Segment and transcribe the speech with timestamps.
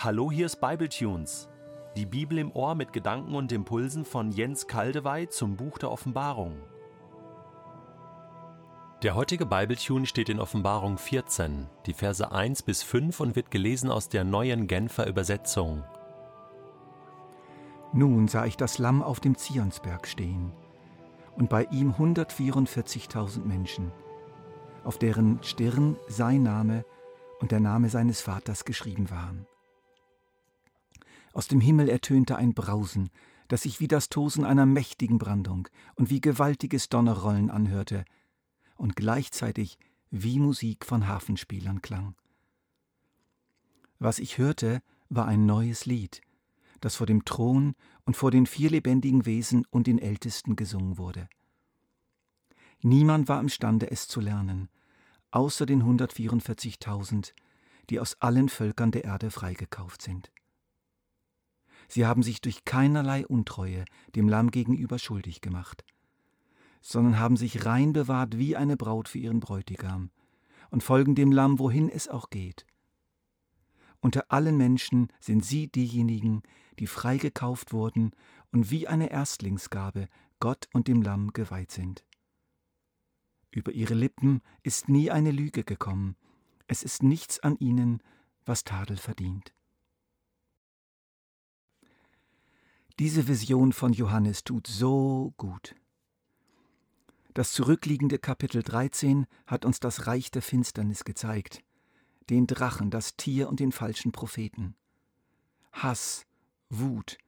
[0.00, 1.48] Hallo, hier ist Bibletunes.
[1.96, 6.54] Die Bibel im Ohr mit Gedanken und Impulsen von Jens Kaldewey zum Buch der Offenbarung.
[9.02, 13.90] Der heutige Bibletune steht in Offenbarung 14, die Verse 1 bis 5 und wird gelesen
[13.90, 15.82] aus der neuen Genfer Übersetzung.
[17.92, 20.52] Nun sah ich das Lamm auf dem Zionsberg stehen
[21.34, 23.90] und bei ihm 144.000 Menschen,
[24.84, 26.84] auf deren Stirn sein Name
[27.40, 29.48] und der Name seines Vaters geschrieben waren.
[31.38, 33.10] Aus dem Himmel ertönte ein Brausen,
[33.46, 38.04] das sich wie das Tosen einer mächtigen Brandung und wie gewaltiges Donnerrollen anhörte
[38.74, 39.78] und gleichzeitig
[40.10, 42.16] wie Musik von Hafenspielern klang.
[44.00, 46.22] Was ich hörte, war ein neues Lied,
[46.80, 51.28] das vor dem Thron und vor den vier lebendigen Wesen und den Ältesten gesungen wurde.
[52.82, 54.70] Niemand war imstande, es zu lernen,
[55.30, 57.32] außer den 144.000,
[57.90, 60.32] die aus allen Völkern der Erde freigekauft sind.
[61.88, 65.84] Sie haben sich durch keinerlei Untreue dem Lamm gegenüber schuldig gemacht,
[66.82, 70.10] sondern haben sich rein bewahrt wie eine Braut für ihren Bräutigam
[70.70, 72.66] und folgen dem Lamm, wohin es auch geht.
[74.00, 76.42] Unter allen Menschen sind sie diejenigen,
[76.78, 78.12] die freigekauft wurden
[78.52, 80.08] und wie eine Erstlingsgabe
[80.40, 82.04] Gott und dem Lamm geweiht sind.
[83.50, 86.16] Über ihre Lippen ist nie eine Lüge gekommen,
[86.68, 88.02] es ist nichts an ihnen,
[88.44, 89.54] was Tadel verdient.
[92.98, 95.76] Diese Vision von Johannes tut so gut.
[97.32, 101.62] Das zurückliegende Kapitel 13 hat uns das Reich der Finsternis gezeigt,
[102.28, 104.74] den Drachen, das Tier und den falschen Propheten.
[105.70, 106.26] Hass,
[106.70, 107.18] Wut,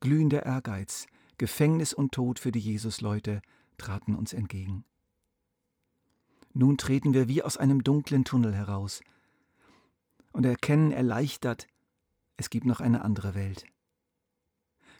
[0.00, 3.42] glühender Ehrgeiz, Gefängnis und Tod für die Jesusleute
[3.76, 4.86] traten uns entgegen.
[6.54, 9.02] Nun treten wir wie aus einem dunklen Tunnel heraus
[10.32, 11.66] und erkennen erleichtert,
[12.38, 13.66] es gibt noch eine andere Welt.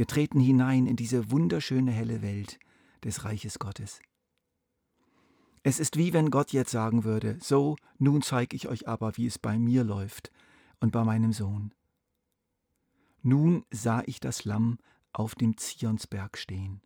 [0.00, 2.58] Wir treten hinein in diese wunderschöne helle Welt
[3.04, 4.00] des Reiches Gottes.
[5.62, 9.26] Es ist wie wenn Gott jetzt sagen würde, so, nun zeige ich euch aber, wie
[9.26, 10.32] es bei mir läuft
[10.80, 11.74] und bei meinem Sohn.
[13.20, 14.78] Nun sah ich das Lamm
[15.12, 16.80] auf dem Zionsberg stehen.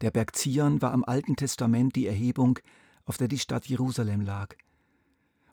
[0.00, 2.58] Der Berg Zion war im Alten Testament die Erhebung,
[3.04, 4.56] auf der die Stadt Jerusalem lag,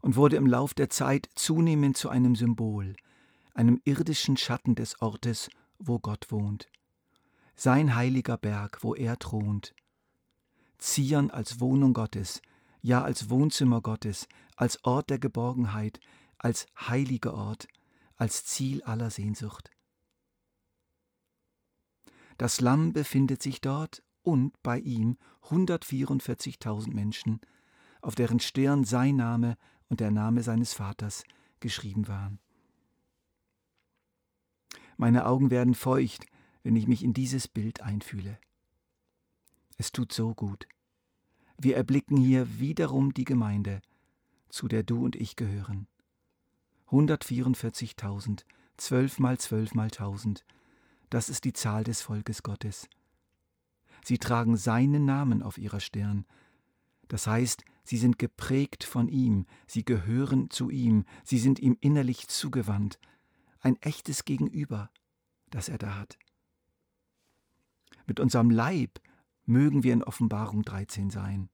[0.01, 2.95] und wurde im Lauf der Zeit zunehmend zu einem Symbol,
[3.53, 5.47] einem irdischen Schatten des Ortes,
[5.79, 6.69] wo Gott wohnt,
[7.55, 9.73] sein heiliger Berg, wo er thront.
[10.77, 12.41] Zion als Wohnung Gottes,
[12.81, 15.99] ja als Wohnzimmer Gottes, als Ort der Geborgenheit,
[16.37, 17.67] als heiliger Ort,
[18.17, 19.71] als Ziel aller Sehnsucht.
[22.37, 27.39] Das Lamm befindet sich dort und bei ihm 144.000 Menschen,
[28.01, 29.57] auf deren Stirn sein Name
[29.87, 31.23] und der Name seines Vaters
[31.59, 32.39] geschrieben waren.
[34.97, 36.25] Meine Augen werden feucht,
[36.63, 38.39] wenn ich mich in dieses Bild einfühle.
[39.77, 40.67] Es tut so gut.
[41.57, 43.81] Wir erblicken hier wiederum die Gemeinde,
[44.49, 45.87] zu der du und ich gehören.
[46.89, 48.43] 144.000,
[48.77, 50.45] 12 mal 12 mal 1000,
[51.09, 52.89] das ist die Zahl des Volkes Gottes.
[54.03, 56.25] Sie tragen seinen Namen auf ihrer Stirn.
[57.07, 62.27] Das heißt, sie sind geprägt von ihm, sie gehören zu ihm, sie sind ihm innerlich
[62.27, 62.99] zugewandt,
[63.65, 64.91] ein echtes Gegenüber,
[65.49, 66.19] das er da hat.
[68.05, 69.01] Mit unserem Leib
[69.45, 71.49] mögen wir in Offenbarung 13 sein,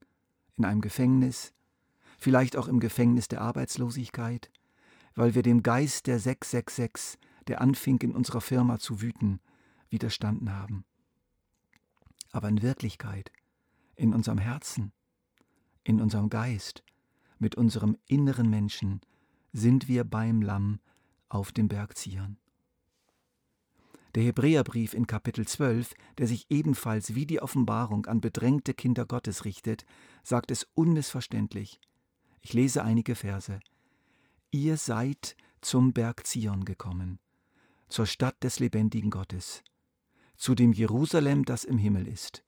[0.57, 1.53] in einem Gefängnis,
[2.17, 4.51] vielleicht auch im Gefängnis der Arbeitslosigkeit,
[5.15, 7.17] weil wir dem Geist der 666,
[7.47, 9.39] der anfing in unserer Firma zu wüten,
[9.89, 10.83] widerstanden haben.
[12.33, 13.31] Aber in Wirklichkeit,
[13.95, 14.91] in unserem Herzen,
[15.85, 16.83] in unserem Geist,
[17.39, 18.99] mit unserem inneren Menschen
[19.53, 20.79] sind wir beim Lamm
[21.31, 22.37] auf dem Berg Zion.
[24.15, 29.45] Der Hebräerbrief in Kapitel 12, der sich ebenfalls wie die Offenbarung an bedrängte Kinder Gottes
[29.45, 29.85] richtet,
[30.23, 31.79] sagt es unmissverständlich.
[32.41, 33.59] Ich lese einige Verse.
[34.51, 37.19] Ihr seid zum Berg Zion gekommen,
[37.87, 39.63] zur Stadt des lebendigen Gottes,
[40.35, 42.43] zu dem Jerusalem, das im Himmel ist.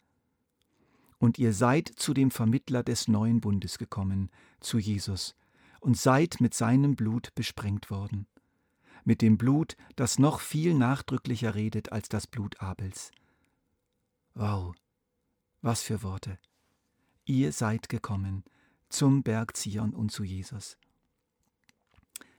[1.19, 4.29] Und ihr seid zu dem Vermittler des neuen Bundes gekommen,
[4.59, 5.35] zu Jesus,
[5.79, 8.27] und seid mit seinem Blut besprengt worden
[9.05, 13.11] mit dem Blut, das noch viel nachdrücklicher redet als das Blut Abels.
[14.33, 14.73] Wow,
[15.61, 16.39] was für Worte.
[17.25, 18.43] Ihr seid gekommen
[18.89, 20.77] zum Berg Zion und zu Jesus.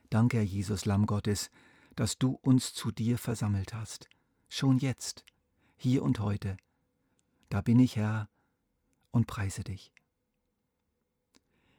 [0.09, 1.49] Danke, Herr Jesus, Lamm Gottes,
[1.95, 4.09] dass du uns zu dir versammelt hast.
[4.49, 5.25] Schon jetzt,
[5.75, 6.57] hier und heute.
[7.49, 8.29] Da bin ich, Herr,
[9.11, 9.91] und preise dich.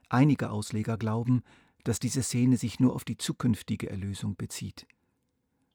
[0.08, 1.42] Einige Ausleger glauben,
[1.86, 4.88] dass diese Szene sich nur auf die zukünftige Erlösung bezieht.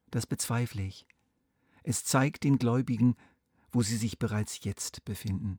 [0.10, 1.08] Das bezweifle ich.
[1.84, 3.16] Es zeigt den Gläubigen,
[3.72, 5.58] wo sie sich bereits jetzt befinden.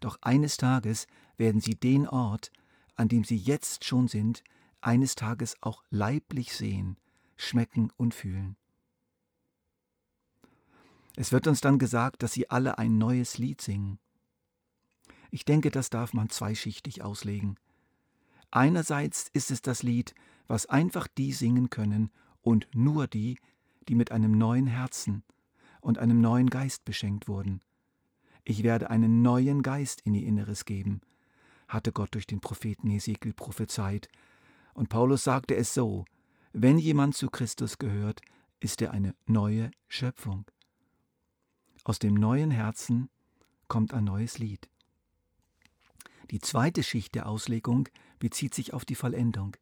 [0.00, 1.06] Doch eines Tages
[1.36, 2.50] werden sie den Ort,
[2.96, 4.42] an dem sie jetzt schon sind,
[4.80, 6.96] eines Tages auch leiblich sehen,
[7.36, 8.56] schmecken und fühlen.
[11.14, 14.00] Es wird uns dann gesagt, dass sie alle ein neues Lied singen.
[15.30, 17.56] Ich denke, das darf man zweischichtig auslegen.
[18.52, 20.14] Einerseits ist es das Lied,
[20.46, 22.10] was einfach die singen können
[22.42, 23.38] und nur die,
[23.88, 25.24] die mit einem neuen Herzen
[25.80, 27.62] und einem neuen Geist beschenkt wurden.
[28.44, 31.00] Ich werde einen neuen Geist in ihr Inneres geben,
[31.66, 34.08] hatte Gott durch den Propheten Ezekiel prophezeit.
[34.74, 36.04] Und Paulus sagte es so:
[36.52, 38.20] Wenn jemand zu Christus gehört,
[38.60, 40.44] ist er eine neue Schöpfung.
[41.84, 43.08] Aus dem neuen Herzen
[43.66, 44.68] kommt ein neues Lied.
[46.32, 49.54] Die zweite Schicht der Auslegung bezieht sich auf die Vollendung.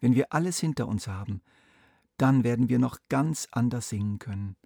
[0.00, 1.42] Wenn wir alles hinter uns haben,
[2.18, 4.56] dann werden wir noch ganz anders singen können.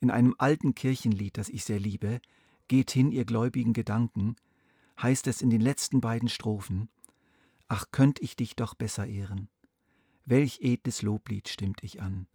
[0.00, 2.20] In einem alten Kirchenlied, das ich sehr liebe,
[2.66, 4.36] Geht hin, ihr gläubigen Gedanken,
[5.00, 6.90] heißt es in den letzten beiden Strophen,
[7.68, 9.48] Ach, könnt ich dich doch besser ehren.
[10.26, 12.26] Welch edles Loblied stimmt ich an.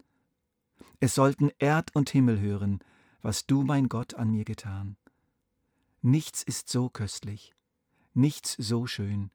[0.98, 2.80] Es sollten Erd und Himmel hören,
[3.22, 4.96] was du, mein Gott, an mir getan.
[6.02, 7.54] Nichts ist so köstlich,
[8.14, 9.30] nichts so schön,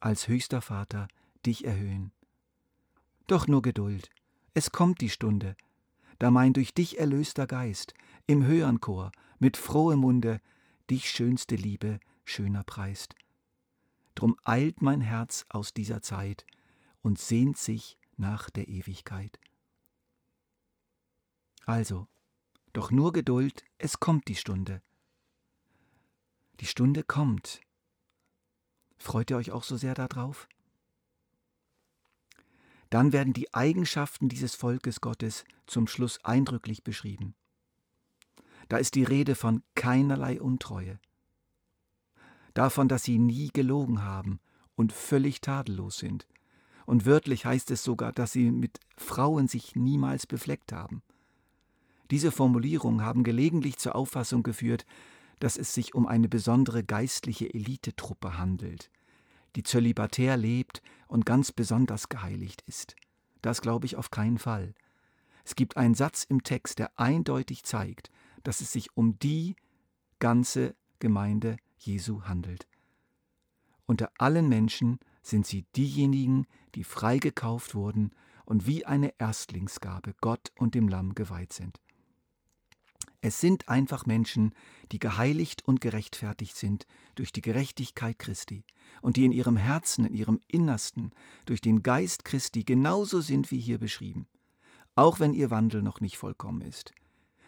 [0.00, 1.08] als höchster Vater
[1.46, 2.12] dich erhöhen.
[3.26, 4.10] Doch nur Geduld,
[4.54, 5.56] es kommt die Stunde,
[6.18, 7.94] da mein durch dich erlöster Geist
[8.26, 10.40] im höheren Chor mit frohem Munde
[10.90, 13.14] dich schönste Liebe schöner preist.
[14.14, 16.44] Drum eilt mein Herz aus dieser Zeit
[17.02, 19.40] und sehnt sich nach der Ewigkeit.
[21.64, 22.06] Also,
[22.72, 24.82] doch nur Geduld, es kommt die Stunde.
[26.60, 27.60] Die Stunde kommt.
[29.00, 30.46] Freut ihr euch auch so sehr darauf?
[32.90, 37.34] Dann werden die Eigenschaften dieses Volkes Gottes zum Schluss eindrücklich beschrieben.
[38.68, 41.00] Da ist die Rede von keinerlei Untreue,
[42.52, 44.38] davon, dass sie nie gelogen haben
[44.76, 46.28] und völlig tadellos sind.
[46.84, 51.02] Und wörtlich heißt es sogar, dass sie mit Frauen sich niemals befleckt haben.
[52.10, 54.84] Diese Formulierungen haben gelegentlich zur Auffassung geführt,
[55.40, 58.90] dass es sich um eine besondere geistliche Elitetruppe handelt,
[59.56, 62.94] die zölibatär lebt und ganz besonders geheiligt ist.
[63.42, 64.74] Das glaube ich auf keinen Fall.
[65.44, 68.10] Es gibt einen Satz im Text, der eindeutig zeigt,
[68.44, 69.56] dass es sich um die
[70.18, 72.68] ganze Gemeinde Jesu handelt.
[73.86, 78.12] Unter allen Menschen sind sie diejenigen, die freigekauft wurden
[78.44, 81.80] und wie eine Erstlingsgabe Gott und dem Lamm geweiht sind.
[83.22, 84.54] Es sind einfach Menschen,
[84.92, 86.86] die geheiligt und gerechtfertigt sind
[87.16, 88.64] durch die Gerechtigkeit Christi
[89.02, 91.12] und die in ihrem Herzen, in ihrem Innersten
[91.44, 94.26] durch den Geist Christi genauso sind wie hier beschrieben,
[94.94, 96.92] auch wenn ihr Wandel noch nicht vollkommen ist.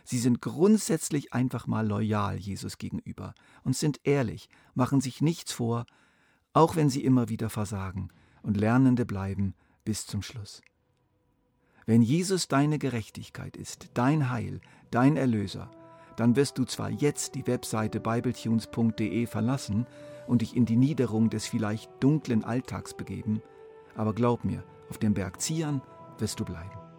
[0.05, 5.87] Sie sind grundsätzlich einfach mal loyal Jesus gegenüber und sind ehrlich, machen sich nichts vor,
[6.53, 8.11] auch wenn sie immer wieder versagen
[8.43, 9.55] und Lernende bleiben
[9.85, 10.61] bis zum Schluss.
[11.87, 14.61] Wenn Jesus deine Gerechtigkeit ist, dein Heil,
[14.93, 15.71] dein Erlöser,
[16.17, 19.87] dann wirst du zwar jetzt die Webseite bibletunes.de verlassen
[20.27, 23.43] und dich in die Niederung des vielleicht dunklen Alltags begeben,
[23.97, 25.83] aber glaub mir, auf dem Berg Zion
[26.19, 26.92] wirst du bleiben.